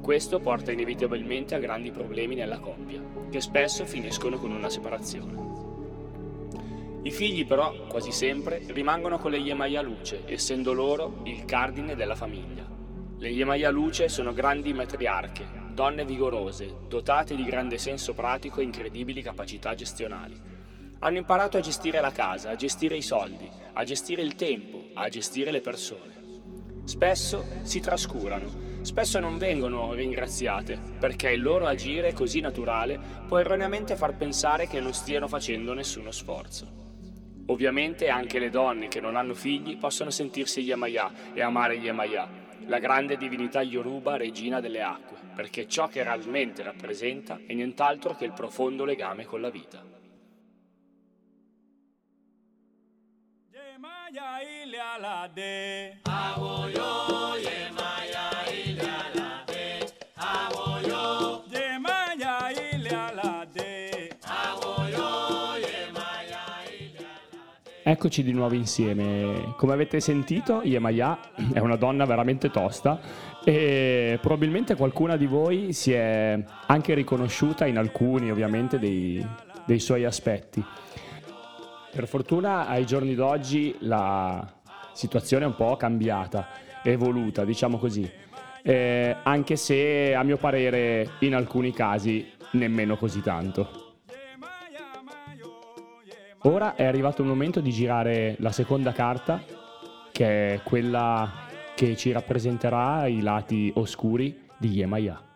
Questo 0.00 0.38
porta 0.38 0.70
inevitabilmente 0.72 1.54
a 1.54 1.58
grandi 1.58 1.90
problemi 1.90 2.36
nella 2.36 2.58
coppia, 2.58 3.02
che 3.28 3.40
spesso 3.40 3.84
finiscono 3.84 4.38
con 4.38 4.52
una 4.52 4.68
separazione. 4.68 5.71
I 7.04 7.10
figli 7.10 7.44
però, 7.44 7.86
quasi 7.88 8.12
sempre, 8.12 8.62
rimangono 8.68 9.18
con 9.18 9.32
le 9.32 9.38
Yemaya 9.38 9.82
Luce, 9.82 10.22
essendo 10.26 10.72
loro 10.72 11.22
il 11.24 11.44
cardine 11.44 11.96
della 11.96 12.14
famiglia. 12.14 12.64
Le 13.18 13.28
Yemaya 13.28 13.70
Luce 13.70 14.08
sono 14.08 14.32
grandi 14.32 14.72
matriarche, 14.72 15.44
donne 15.72 16.04
vigorose, 16.04 16.72
dotate 16.86 17.34
di 17.34 17.42
grande 17.42 17.76
senso 17.76 18.14
pratico 18.14 18.60
e 18.60 18.64
incredibili 18.64 19.20
capacità 19.20 19.74
gestionali. 19.74 20.40
Hanno 21.00 21.18
imparato 21.18 21.56
a 21.56 21.60
gestire 21.60 22.00
la 22.00 22.12
casa, 22.12 22.50
a 22.50 22.54
gestire 22.54 22.96
i 22.96 23.02
soldi, 23.02 23.50
a 23.72 23.82
gestire 23.82 24.22
il 24.22 24.36
tempo, 24.36 24.84
a 24.94 25.08
gestire 25.08 25.50
le 25.50 25.60
persone. 25.60 26.20
Spesso 26.84 27.44
si 27.62 27.80
trascurano, 27.80 28.48
spesso 28.82 29.18
non 29.18 29.38
vengono 29.38 29.92
ringraziate, 29.92 30.78
perché 31.00 31.30
il 31.30 31.42
loro 31.42 31.66
agire 31.66 32.12
così 32.12 32.38
naturale 32.38 33.00
può 33.26 33.38
erroneamente 33.38 33.96
far 33.96 34.16
pensare 34.16 34.68
che 34.68 34.78
non 34.78 34.92
stiano 34.92 35.26
facendo 35.26 35.74
nessuno 35.74 36.12
sforzo. 36.12 36.81
Ovviamente 37.46 38.08
anche 38.08 38.38
le 38.38 38.50
donne 38.50 38.88
che 38.88 39.00
non 39.00 39.16
hanno 39.16 39.34
figli 39.34 39.76
possono 39.76 40.10
sentirsi 40.10 40.60
Yamaya 40.60 41.32
e 41.34 41.42
amare 41.42 41.74
Yamaya, 41.74 42.28
la 42.66 42.78
grande 42.78 43.16
divinità 43.16 43.62
Yoruba 43.62 44.16
regina 44.16 44.60
delle 44.60 44.82
acque, 44.82 45.16
perché 45.34 45.66
ciò 45.66 45.88
che 45.88 46.02
realmente 46.02 46.62
rappresenta 46.62 47.40
è 47.44 47.52
nient'altro 47.52 48.14
che 48.14 48.24
il 48.24 48.32
profondo 48.32 48.84
legame 48.84 49.24
con 49.24 49.40
la 49.40 49.50
vita. 49.50 49.84
Yemaya 53.50 54.40
Eccoci 67.92 68.22
di 68.22 68.32
nuovo 68.32 68.54
insieme. 68.54 69.52
Come 69.58 69.74
avete 69.74 70.00
sentito, 70.00 70.62
Yemaya 70.62 71.18
è 71.52 71.58
una 71.58 71.76
donna 71.76 72.06
veramente 72.06 72.50
tosta 72.50 72.98
e 73.44 74.18
probabilmente 74.18 74.76
qualcuna 74.76 75.18
di 75.18 75.26
voi 75.26 75.74
si 75.74 75.92
è 75.92 76.42
anche 76.68 76.94
riconosciuta 76.94 77.66
in 77.66 77.76
alcuni, 77.76 78.30
ovviamente, 78.30 78.78
dei, 78.78 79.22
dei 79.66 79.78
suoi 79.78 80.06
aspetti. 80.06 80.64
Per 81.92 82.08
fortuna 82.08 82.66
ai 82.66 82.86
giorni 82.86 83.14
d'oggi 83.14 83.76
la 83.80 84.42
situazione 84.94 85.44
è 85.44 85.48
un 85.48 85.54
po' 85.54 85.76
cambiata, 85.76 86.48
evoluta, 86.82 87.44
diciamo 87.44 87.76
così, 87.76 88.10
eh, 88.62 89.16
anche 89.22 89.56
se 89.56 90.14
a 90.14 90.22
mio 90.22 90.38
parere 90.38 91.10
in 91.18 91.34
alcuni 91.34 91.74
casi 91.74 92.26
nemmeno 92.52 92.96
così 92.96 93.20
tanto. 93.20 93.91
Ora 96.44 96.74
è 96.74 96.84
arrivato 96.84 97.22
il 97.22 97.28
momento 97.28 97.60
di 97.60 97.70
girare 97.70 98.34
la 98.40 98.50
seconda 98.50 98.90
carta, 98.90 99.40
che 100.10 100.54
è 100.54 100.60
quella 100.64 101.30
che 101.76 101.96
ci 101.96 102.10
rappresenterà 102.10 103.06
i 103.06 103.20
lati 103.20 103.72
oscuri 103.76 104.48
di 104.58 104.70
Yemaya. 104.70 105.31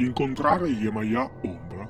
Incontrare 0.00 0.66
Yemaya 0.66 1.30
Ombra 1.42 1.86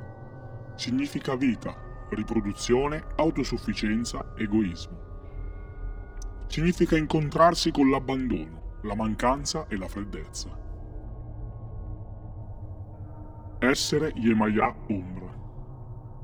significa 0.75 1.37
vita, 1.37 1.73
riproduzione, 2.11 3.05
autosufficienza, 3.15 4.35
egoismo. 4.37 4.99
Significa 6.49 6.97
incontrarsi 6.97 7.71
con 7.71 7.89
l'abbandono, 7.89 8.79
la 8.83 8.97
mancanza 8.97 9.69
e 9.69 9.77
la 9.77 9.87
freddezza. 9.87 10.49
Essere 13.61 14.11
Yemaya 14.17 14.75
Ombra. 14.89 15.33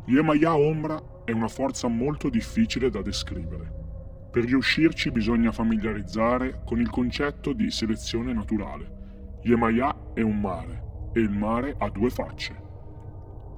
Yemaya 0.07 0.57
Ombra 0.57 1.23
è 1.25 1.31
una 1.31 1.47
forza 1.47 1.87
molto 1.87 2.29
difficile 2.29 2.91
da 2.91 3.01
descrivere. 3.01 4.29
Per 4.33 4.43
riuscirci 4.43 5.13
bisogna 5.13 5.53
familiarizzare 5.53 6.63
con 6.65 6.81
il 6.81 6.91
concetto 6.91 7.53
di 7.53 7.71
selezione 7.71 8.33
naturale. 8.33 9.39
Yemaya 9.43 10.13
è 10.15 10.23
un 10.23 10.41
mare 10.41 10.86
e 11.17 11.21
il 11.21 11.31
mare 11.31 11.75
ha 11.79 11.89
due 11.89 12.11
facce. 12.11 12.55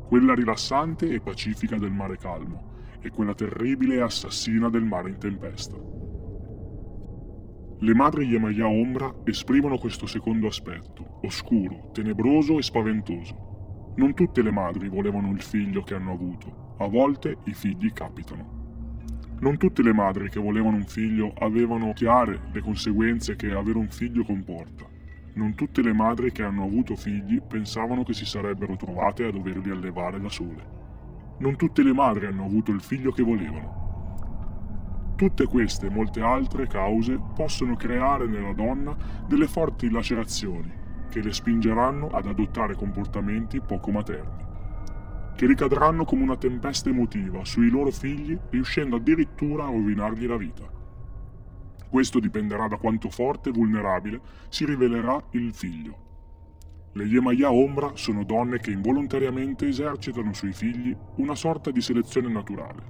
Quella 0.06 0.32
rilassante 0.32 1.08
e 1.08 1.20
pacifica 1.20 1.76
del 1.76 1.90
mare 1.90 2.16
calmo 2.16 2.76
e 3.00 3.10
quella 3.10 3.34
terribile 3.34 3.96
e 3.96 4.00
assassina 4.00 4.68
del 4.68 4.84
mare 4.84 5.10
in 5.10 5.18
tempesta. 5.18 5.76
Le 7.80 7.94
madri 7.94 8.26
Yemaya 8.26 8.68
Ombra 8.68 9.12
esprimono 9.24 9.76
questo 9.76 10.06
secondo 10.06 10.46
aspetto, 10.46 11.18
oscuro, 11.22 11.90
tenebroso 11.92 12.58
e 12.58 12.62
spaventoso. 12.62 13.92
Non 13.96 14.14
tutte 14.14 14.40
le 14.42 14.52
madri 14.52 14.88
volevano 14.88 15.32
il 15.32 15.42
figlio 15.42 15.82
che 15.82 15.94
hanno 15.94 16.12
avuto, 16.12 16.76
a 16.78 16.86
volte 16.86 17.38
i 17.46 17.54
figli 17.54 17.92
capitano. 17.92 19.34
Non 19.40 19.56
tutte 19.56 19.82
le 19.82 19.92
madri 19.92 20.30
che 20.30 20.40
volevano 20.40 20.76
un 20.76 20.86
figlio 20.86 21.32
avevano 21.38 21.92
chiare 21.92 22.40
le 22.52 22.60
conseguenze 22.60 23.34
che 23.34 23.52
avere 23.52 23.78
un 23.78 23.88
figlio 23.88 24.24
comporta. 24.24 24.97
Non 25.38 25.54
tutte 25.54 25.82
le 25.82 25.92
madri 25.92 26.32
che 26.32 26.42
hanno 26.42 26.64
avuto 26.64 26.96
figli 26.96 27.40
pensavano 27.40 28.02
che 28.02 28.12
si 28.12 28.26
sarebbero 28.26 28.74
trovate 28.74 29.22
a 29.24 29.30
doverli 29.30 29.70
allevare 29.70 30.20
da 30.20 30.28
sole. 30.28 30.66
Non 31.38 31.54
tutte 31.54 31.84
le 31.84 31.92
madri 31.92 32.26
hanno 32.26 32.44
avuto 32.44 32.72
il 32.72 32.80
figlio 32.80 33.12
che 33.12 33.22
volevano. 33.22 35.14
Tutte 35.14 35.46
queste 35.46 35.86
e 35.86 35.90
molte 35.90 36.22
altre 36.22 36.66
cause 36.66 37.20
possono 37.36 37.76
creare 37.76 38.26
nella 38.26 38.52
donna 38.52 38.96
delle 39.28 39.46
forti 39.46 39.88
lacerazioni 39.88 40.72
che 41.08 41.22
le 41.22 41.32
spingeranno 41.32 42.08
ad 42.08 42.26
adottare 42.26 42.74
comportamenti 42.74 43.60
poco 43.60 43.92
materni 43.92 44.46
che 45.36 45.46
ricadranno 45.46 46.04
come 46.04 46.24
una 46.24 46.36
tempesta 46.36 46.88
emotiva 46.88 47.44
sui 47.44 47.70
loro 47.70 47.92
figli, 47.92 48.36
riuscendo 48.50 48.96
addirittura 48.96 49.66
a 49.66 49.70
rovinargli 49.70 50.26
la 50.26 50.36
vita. 50.36 50.77
Questo 51.88 52.20
dipenderà 52.20 52.68
da 52.68 52.76
quanto 52.76 53.08
forte 53.08 53.48
e 53.48 53.52
vulnerabile 53.52 54.20
si 54.48 54.64
rivelerà 54.64 55.22
il 55.30 55.52
figlio. 55.52 56.06
Le 56.92 57.04
Yemaya 57.04 57.52
Ombra 57.52 57.92
sono 57.94 58.24
donne 58.24 58.58
che 58.58 58.70
involontariamente 58.70 59.68
esercitano 59.68 60.32
sui 60.32 60.52
figli 60.52 60.96
una 61.16 61.34
sorta 61.34 61.70
di 61.70 61.80
selezione 61.80 62.28
naturale, 62.28 62.82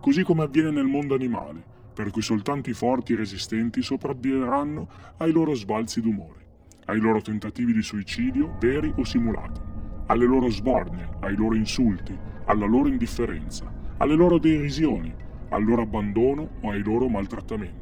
così 0.00 0.22
come 0.22 0.42
avviene 0.42 0.70
nel 0.70 0.86
mondo 0.86 1.14
animale, 1.14 1.62
per 1.94 2.10
cui 2.10 2.22
soltanto 2.22 2.70
i 2.70 2.74
forti 2.74 3.12
e 3.12 3.16
resistenti 3.16 3.82
sopravviveranno 3.82 4.88
ai 5.18 5.32
loro 5.32 5.54
sbalzi 5.54 6.00
d'umore, 6.00 6.46
ai 6.86 6.98
loro 6.98 7.20
tentativi 7.20 7.72
di 7.72 7.82
suicidio 7.82 8.56
veri 8.58 8.92
o 8.96 9.04
simulati 9.04 9.70
alle 10.12 10.26
loro 10.26 10.50
sbornie, 10.50 11.08
ai 11.20 11.34
loro 11.34 11.54
insulti, 11.54 12.16
alla 12.44 12.66
loro 12.66 12.88
indifferenza, 12.88 13.64
alle 13.96 14.14
loro 14.14 14.38
derisioni, 14.38 15.14
al 15.48 15.64
loro 15.64 15.82
abbandono 15.82 16.50
o 16.60 16.70
ai 16.70 16.82
loro 16.82 17.08
maltrattamenti. 17.08 17.81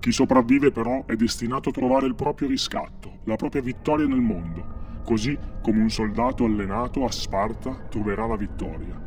Chi 0.00 0.12
sopravvive 0.12 0.72
però 0.72 1.04
è 1.04 1.14
destinato 1.14 1.68
a 1.68 1.72
trovare 1.72 2.06
il 2.06 2.14
proprio 2.14 2.48
riscatto, 2.48 3.18
la 3.24 3.36
propria 3.36 3.60
vittoria 3.60 4.06
nel 4.06 4.22
mondo, 4.22 5.02
così 5.04 5.38
come 5.60 5.82
un 5.82 5.90
soldato 5.90 6.46
allenato 6.46 7.04
a 7.04 7.10
Sparta 7.10 7.72
troverà 7.90 8.26
la 8.26 8.36
vittoria. 8.36 8.98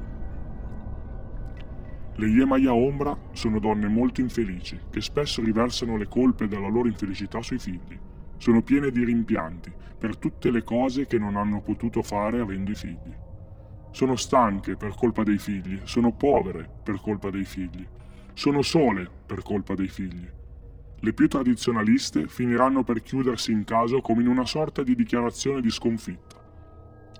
Le 2.15 2.27
Yemaya 2.27 2.75
Ombra 2.75 3.17
sono 3.31 3.57
donne 3.57 3.87
molto 3.87 4.21
infelici, 4.21 4.79
che 4.91 5.01
spesso 5.01 5.41
riversano 5.41 5.97
le 5.97 6.07
colpe 6.07 6.47
della 6.47 6.67
loro 6.67 6.87
infelicità 6.87 7.41
sui 7.41 7.57
figli. 7.57 7.99
Sono 8.37 8.61
piene 8.61 8.91
di 8.91 9.03
rimpianti 9.03 9.73
per 9.97 10.17
tutte 10.17 10.51
le 10.51 10.63
cose 10.63 11.07
che 11.07 11.17
non 11.17 11.37
hanno 11.37 11.61
potuto 11.61 12.03
fare 12.03 12.39
avendo 12.39 12.69
i 12.69 12.75
figli. 12.75 13.15
Sono 13.89 14.15
stanche 14.15 14.75
per 14.75 14.93
colpa 14.95 15.23
dei 15.23 15.39
figli, 15.39 15.79
sono 15.85 16.11
povere 16.11 16.69
per 16.83 17.01
colpa 17.01 17.31
dei 17.31 17.45
figli, 17.45 17.83
sono 18.33 18.61
sole 18.61 19.09
per 19.25 19.41
colpa 19.41 19.73
dei 19.73 19.87
figli. 19.87 20.29
Le 21.03 21.11
più 21.11 21.27
tradizionaliste 21.27 22.27
finiranno 22.27 22.85
per 22.85 23.01
chiudersi 23.01 23.51
in 23.51 23.65
casa 23.65 23.99
come 23.99 24.21
in 24.21 24.29
una 24.29 24.45
sorta 24.45 24.83
di 24.83 24.95
dichiarazione 24.95 25.59
di 25.59 25.69
sconfitta. 25.69 26.41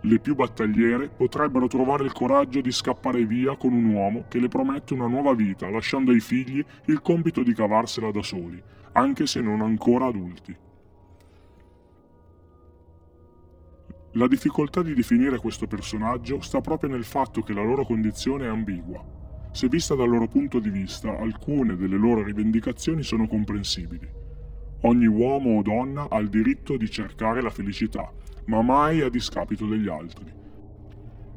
Le 0.04 0.20
più 0.20 0.36
battagliere 0.36 1.10
potrebbero 1.10 1.68
trovare 1.68 2.06
il 2.06 2.14
coraggio 2.14 2.62
di 2.62 2.72
scappare 2.72 3.26
via 3.26 3.58
con 3.58 3.74
un 3.74 3.84
uomo 3.94 4.24
che 4.30 4.40
le 4.40 4.48
promette 4.48 4.94
una 4.94 5.08
nuova 5.08 5.34
vita, 5.34 5.70
lasciando 5.70 6.12
ai 6.12 6.22
figli 6.22 6.64
il 6.86 7.02
compito 7.02 7.44
di 7.44 7.54
cavarsela 7.54 8.10
da 8.10 8.24
soli, 8.24 8.62
anche 8.94 9.28
se 9.28 9.42
non 9.42 9.60
ancora 9.60 10.06
adulti. 10.06 10.56
La 14.14 14.28
difficoltà 14.28 14.82
di 14.82 14.94
definire 14.94 15.40
questo 15.40 15.68
personaggio 15.68 16.40
sta 16.40 16.62
proprio 16.62 16.90
nel 16.90 17.04
fatto 17.04 17.42
che 17.42 17.52
la 17.52 17.64
loro 17.64 17.84
condizione 17.84 18.46
è 18.46 18.48
ambigua. 18.48 19.23
Se 19.54 19.68
vista 19.68 19.94
dal 19.94 20.10
loro 20.10 20.28
punto 20.28 20.58
di 20.58 20.72
vista, 20.72 21.16
alcune 21.16 21.76
delle 21.76 21.96
loro 21.96 22.24
rivendicazioni 22.24 23.04
sono 23.04 23.28
comprensibili. 23.28 24.10
Ogni 24.82 25.06
uomo 25.06 25.60
o 25.60 25.62
donna 25.62 26.10
ha 26.10 26.18
il 26.18 26.30
diritto 26.30 26.76
di 26.76 26.90
cercare 26.90 27.40
la 27.40 27.52
felicità, 27.52 28.12
ma 28.46 28.64
mai 28.64 29.02
a 29.02 29.10
discapito 29.10 29.68
degli 29.68 29.88
altri. 29.88 30.26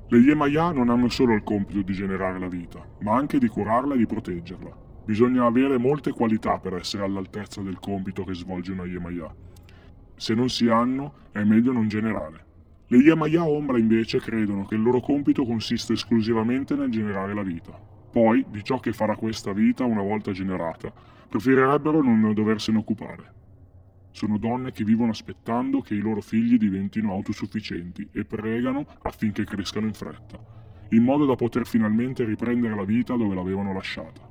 Le 0.09 0.19
Yemaya 0.19 0.73
non 0.73 0.89
hanno 0.89 1.11
solo 1.11 1.35
il 1.35 1.43
compito 1.43 1.83
di 1.83 1.93
generare 1.93 2.39
la 2.39 2.49
vita, 2.49 2.83
ma 3.01 3.15
anche 3.17 3.39
di 3.39 3.49
curarla 3.49 3.95
e 3.95 3.99
di 3.99 4.07
proteggerla. 4.07 4.75
Bisogna 5.05 5.45
avere 5.45 5.77
molte 5.77 6.11
qualità 6.13 6.59
per 6.59 6.73
essere 6.73 7.05
all'altezza 7.05 7.61
del 7.61 7.79
compito 7.79 8.25
che 8.25 8.33
svolge 8.33 8.73
una 8.73 8.87
Yemaya. 8.87 9.31
Se 10.17 10.33
non 10.33 10.49
si 10.49 10.69
hanno, 10.69 11.13
è 11.33 11.45
meglio 11.45 11.71
non 11.71 11.87
generare. 11.87 12.45
Le 12.87 12.97
Yamaya 12.97 13.47
Ombra 13.47 13.77
invece 13.77 14.21
credono 14.21 14.65
che 14.65 14.75
il 14.75 14.83
loro 14.83 15.01
compito 15.01 15.45
consiste 15.45 15.93
esclusivamente 15.93 16.75
nel 16.75 16.91
generare 16.91 17.35
la 17.35 17.43
vita. 17.43 17.95
Poi, 18.17 18.47
di 18.49 18.65
ciò 18.65 18.81
che 18.81 18.95
farà 18.95 19.15
questa 19.15 19.53
vita 19.53 19.85
una 19.85 20.01
volta 20.01 20.33
generata, 20.33 20.91
preferirebbero 21.29 22.03
non 22.03 22.33
doversene 22.33 22.79
occupare. 22.79 23.35
Sono 24.11 24.39
donne 24.39 24.73
che 24.73 24.85
vivono 24.85 25.11
aspettando 25.11 25.83
che 25.83 25.93
i 25.93 25.99
loro 25.99 26.23
figli 26.23 26.57
diventino 26.57 27.13
autosufficienti 27.13 28.09
e 28.11 28.25
pregano 28.25 28.87
affinché 29.03 29.45
crescano 29.45 29.85
in 29.85 29.93
fretta, 29.93 30.39
in 30.93 31.03
modo 31.03 31.27
da 31.27 31.35
poter 31.35 31.67
finalmente 31.67 32.25
riprendere 32.25 32.75
la 32.75 32.85
vita 32.85 33.17
dove 33.17 33.35
l'avevano 33.35 33.75
lasciata. 33.75 34.27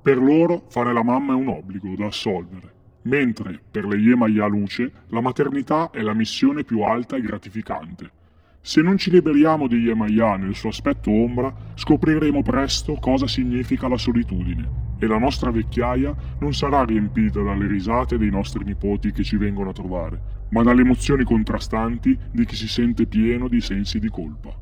Per 0.00 0.16
loro 0.16 0.66
fare 0.68 0.92
la 0.92 1.02
mamma 1.02 1.32
è 1.32 1.36
un 1.36 1.48
obbligo 1.48 1.92
da 1.96 2.06
assolvere 2.06 2.78
mentre 3.02 3.60
per 3.68 3.86
le 3.86 3.96
Yemaya 3.96 4.46
Luce 4.46 4.92
la 5.08 5.20
maternità 5.20 5.90
è 5.90 6.00
la 6.02 6.14
missione 6.14 6.62
più 6.62 6.82
alta 6.82 7.16
e 7.16 7.22
gratificante. 7.22 8.19
Se 8.62 8.82
non 8.82 8.98
ci 8.98 9.10
liberiamo 9.10 9.66
di 9.66 9.76
Yemaya 9.76 10.36
nel 10.36 10.54
suo 10.54 10.68
aspetto 10.68 11.10
ombra, 11.10 11.52
scopriremo 11.74 12.42
presto 12.42 12.94
cosa 13.00 13.26
significa 13.26 13.88
la 13.88 13.96
solitudine 13.96 14.88
e 14.98 15.06
la 15.06 15.18
nostra 15.18 15.50
vecchiaia 15.50 16.14
non 16.40 16.52
sarà 16.52 16.84
riempita 16.84 17.40
dalle 17.40 17.66
risate 17.66 18.18
dei 18.18 18.30
nostri 18.30 18.62
nipoti 18.64 19.12
che 19.12 19.24
ci 19.24 19.38
vengono 19.38 19.70
a 19.70 19.72
trovare, 19.72 20.20
ma 20.50 20.62
dalle 20.62 20.82
emozioni 20.82 21.24
contrastanti 21.24 22.16
di 22.30 22.44
chi 22.44 22.54
si 22.54 22.68
sente 22.68 23.06
pieno 23.06 23.48
di 23.48 23.62
sensi 23.62 23.98
di 23.98 24.08
colpa. 24.08 24.54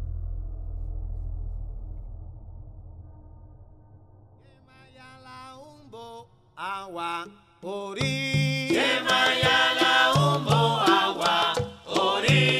Agua. 6.60 7.24
Ori, 7.60 8.72
la 8.72 10.12
umbo 10.16 10.78
agua. 10.78 11.52
Ori, 11.84 12.57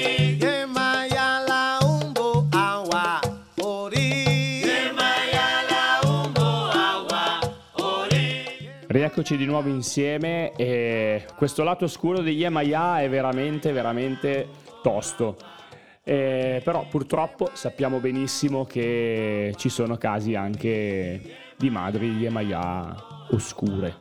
Rieccoci 8.90 9.36
di 9.36 9.44
nuovo 9.44 9.68
insieme 9.68 10.52
e 10.52 11.26
questo 11.36 11.62
lato 11.62 11.84
oscuro 11.84 12.22
di 12.22 12.30
Yemaya 12.30 13.02
è 13.02 13.10
veramente, 13.10 13.70
veramente 13.70 14.48
tosto. 14.82 15.36
Eh, 16.02 16.62
però 16.64 16.86
purtroppo 16.88 17.50
sappiamo 17.52 17.98
benissimo 17.98 18.64
che 18.64 19.52
ci 19.58 19.68
sono 19.68 19.98
casi 19.98 20.34
anche 20.34 21.20
di 21.58 21.68
madri 21.68 22.16
Yemaya 22.16 23.26
oscure. 23.32 23.94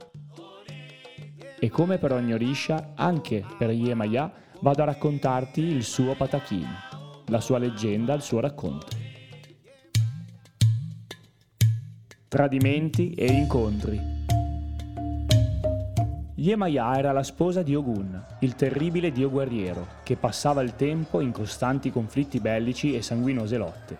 E 1.59 1.69
come 1.69 1.97
per 1.97 2.13
ogni 2.13 2.31
orisha, 2.31 2.93
anche 2.95 3.43
per 3.57 3.71
Yemaya 3.71 4.31
vado 4.61 4.83
a 4.83 4.85
raccontarti 4.85 5.63
il 5.63 5.83
suo 5.83 6.15
patachin, 6.15 6.65
la 7.25 7.41
sua 7.41 7.57
leggenda, 7.57 8.13
il 8.13 8.21
suo 8.21 8.39
racconto. 8.39 8.87
Tradimenti 12.29 13.11
e 13.15 13.25
incontri. 13.25 14.16
Yemaya 16.39 16.95
era 16.95 17.11
la 17.13 17.23
sposa 17.23 17.63
di 17.63 17.73
Ogun, 17.73 18.23
il 18.41 18.53
terribile 18.53 19.11
dio 19.11 19.27
guerriero, 19.27 19.87
che 20.03 20.15
passava 20.17 20.61
il 20.61 20.75
tempo 20.75 21.19
in 21.19 21.31
costanti 21.31 21.91
conflitti 21.91 22.39
bellici 22.39 22.95
e 22.95 23.01
sanguinose 23.01 23.57
lotte. 23.57 23.97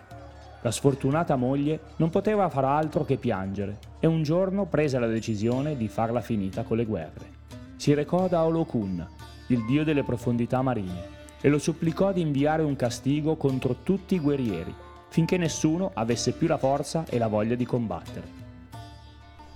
La 0.60 0.70
sfortunata 0.70 1.34
moglie 1.34 1.80
non 1.96 2.10
poteva 2.10 2.48
far 2.48 2.64
altro 2.64 3.04
che 3.04 3.16
piangere 3.16 3.78
e 3.98 4.06
un 4.06 4.22
giorno 4.22 4.66
prese 4.66 5.00
la 5.00 5.08
decisione 5.08 5.76
di 5.76 5.88
farla 5.88 6.20
finita 6.20 6.62
con 6.62 6.76
le 6.76 6.84
guerre. 6.84 7.26
Si 7.74 7.92
recò 7.92 8.28
da 8.28 8.44
Olokun, 8.44 9.04
il 9.48 9.64
dio 9.64 9.82
delle 9.82 10.04
profondità 10.04 10.62
marine, 10.62 11.16
e 11.40 11.48
lo 11.48 11.58
supplicò 11.58 12.12
di 12.12 12.20
inviare 12.20 12.62
un 12.62 12.76
castigo 12.76 13.34
contro 13.34 13.78
tutti 13.82 14.14
i 14.14 14.20
guerrieri, 14.20 14.72
finché 15.08 15.38
nessuno 15.38 15.90
avesse 15.92 16.30
più 16.30 16.46
la 16.46 16.56
forza 16.56 17.04
e 17.08 17.18
la 17.18 17.26
voglia 17.26 17.56
di 17.56 17.66
combattere. 17.66 18.37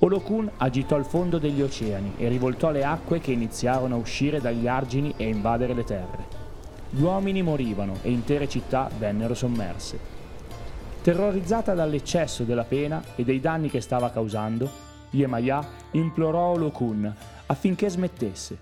Olokun 0.04 0.50
agitò 0.56 0.96
il 0.96 1.04
fondo 1.04 1.38
degli 1.38 1.62
oceani 1.62 2.14
e 2.16 2.26
rivoltò 2.26 2.72
le 2.72 2.82
acque 2.82 3.20
che 3.20 3.30
iniziarono 3.30 3.94
a 3.94 3.98
uscire 3.98 4.40
dagli 4.40 4.66
argini 4.66 5.14
e 5.16 5.28
invadere 5.28 5.74
le 5.74 5.84
terre. 5.84 6.26
Gli 6.90 7.02
uomini 7.02 7.40
morivano 7.40 7.98
e 8.02 8.10
intere 8.10 8.48
città 8.48 8.90
vennero 8.98 9.34
sommerse. 9.34 9.96
Terrorizzata 11.02 11.74
dall'eccesso 11.74 12.42
della 12.42 12.64
pena 12.64 13.00
e 13.14 13.22
dei 13.22 13.38
danni 13.38 13.70
che 13.70 13.80
stava 13.80 14.10
causando, 14.10 14.68
Yemaya 15.10 15.64
implorò 15.92 16.50
Olokun 16.50 17.14
affinché 17.46 17.88
smettesse. 17.88 18.58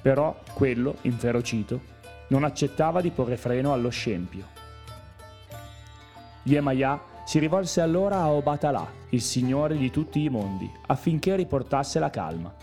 Però 0.00 0.34
quello, 0.54 0.96
inferocito, 1.02 1.80
non 2.28 2.44
accettava 2.44 3.02
di 3.02 3.10
porre 3.10 3.36
freno 3.36 3.74
allo 3.74 3.90
scempio. 3.90 4.46
Yemaya 6.44 7.11
si 7.24 7.38
rivolse 7.38 7.80
allora 7.80 8.18
a 8.18 8.30
Obatalà, 8.30 8.90
il 9.10 9.20
signore 9.20 9.76
di 9.76 9.90
tutti 9.90 10.22
i 10.22 10.28
mondi, 10.28 10.70
affinché 10.86 11.36
riportasse 11.36 11.98
la 11.98 12.10
calma. 12.10 12.54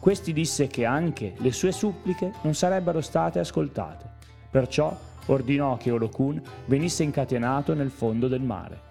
Questi 0.00 0.32
disse 0.32 0.66
che 0.68 0.84
anche 0.84 1.34
le 1.38 1.52
sue 1.52 1.72
suppliche 1.72 2.32
non 2.42 2.54
sarebbero 2.54 3.00
state 3.00 3.38
ascoltate, 3.40 4.08
perciò 4.50 4.96
ordinò 5.26 5.76
che 5.76 5.90
Olokun 5.90 6.40
venisse 6.66 7.02
incatenato 7.02 7.74
nel 7.74 7.90
fondo 7.90 8.28
del 8.28 8.40
mare. 8.40 8.86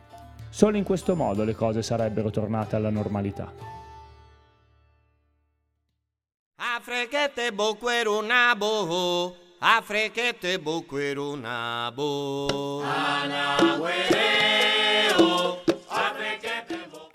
Solo 0.50 0.78
in 0.78 0.84
questo 0.84 1.16
modo 1.16 1.44
le 1.44 1.56
cose 1.56 1.82
sarebbero 1.82 2.30
tornate 2.30 2.76
alla 2.76 2.90
normalità. 2.90 3.52
Afrikete 6.56 7.52
bokweru 7.52 8.22
nabo, 8.22 9.36
Afrikete 9.60 10.60
bokweru 10.60 11.36
nabo. 11.36 12.82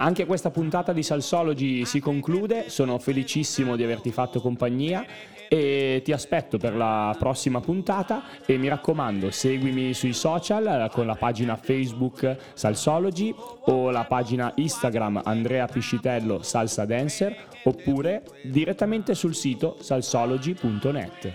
Anche 0.02 0.26
questa 0.26 0.50
puntata 0.50 0.92
di 0.92 1.04
Salsology 1.04 1.84
si 1.84 2.00
conclude, 2.00 2.68
sono 2.68 2.98
felicissimo 2.98 3.76
di 3.76 3.84
averti 3.84 4.10
fatto 4.10 4.40
compagnia 4.40 5.06
e 5.48 6.00
ti 6.02 6.10
aspetto 6.10 6.58
per 6.58 6.74
la 6.74 7.14
prossima 7.16 7.60
puntata 7.60 8.24
e 8.44 8.56
mi 8.56 8.66
raccomando 8.66 9.30
seguimi 9.30 9.94
sui 9.94 10.12
social 10.12 10.90
con 10.90 11.06
la 11.06 11.14
pagina 11.14 11.54
Facebook 11.54 12.36
Salsology 12.52 13.32
o 13.66 13.90
la 13.90 14.04
pagina 14.04 14.52
Instagram 14.56 15.20
Andrea 15.22 15.66
Piscitello 15.66 16.42
Salsa 16.42 16.84
Dancer 16.84 17.36
oppure 17.62 18.24
direttamente 18.42 19.14
sul 19.14 19.36
sito 19.36 19.76
salsology.net. 19.78 21.32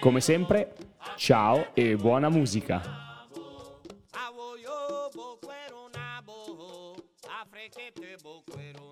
Come 0.00 0.20
sempre, 0.22 0.72
ciao 1.16 1.66
e 1.74 1.96
buona 1.96 2.30
musica! 2.30 3.01
Afrikete 7.62 8.16
bokweru 8.24 8.91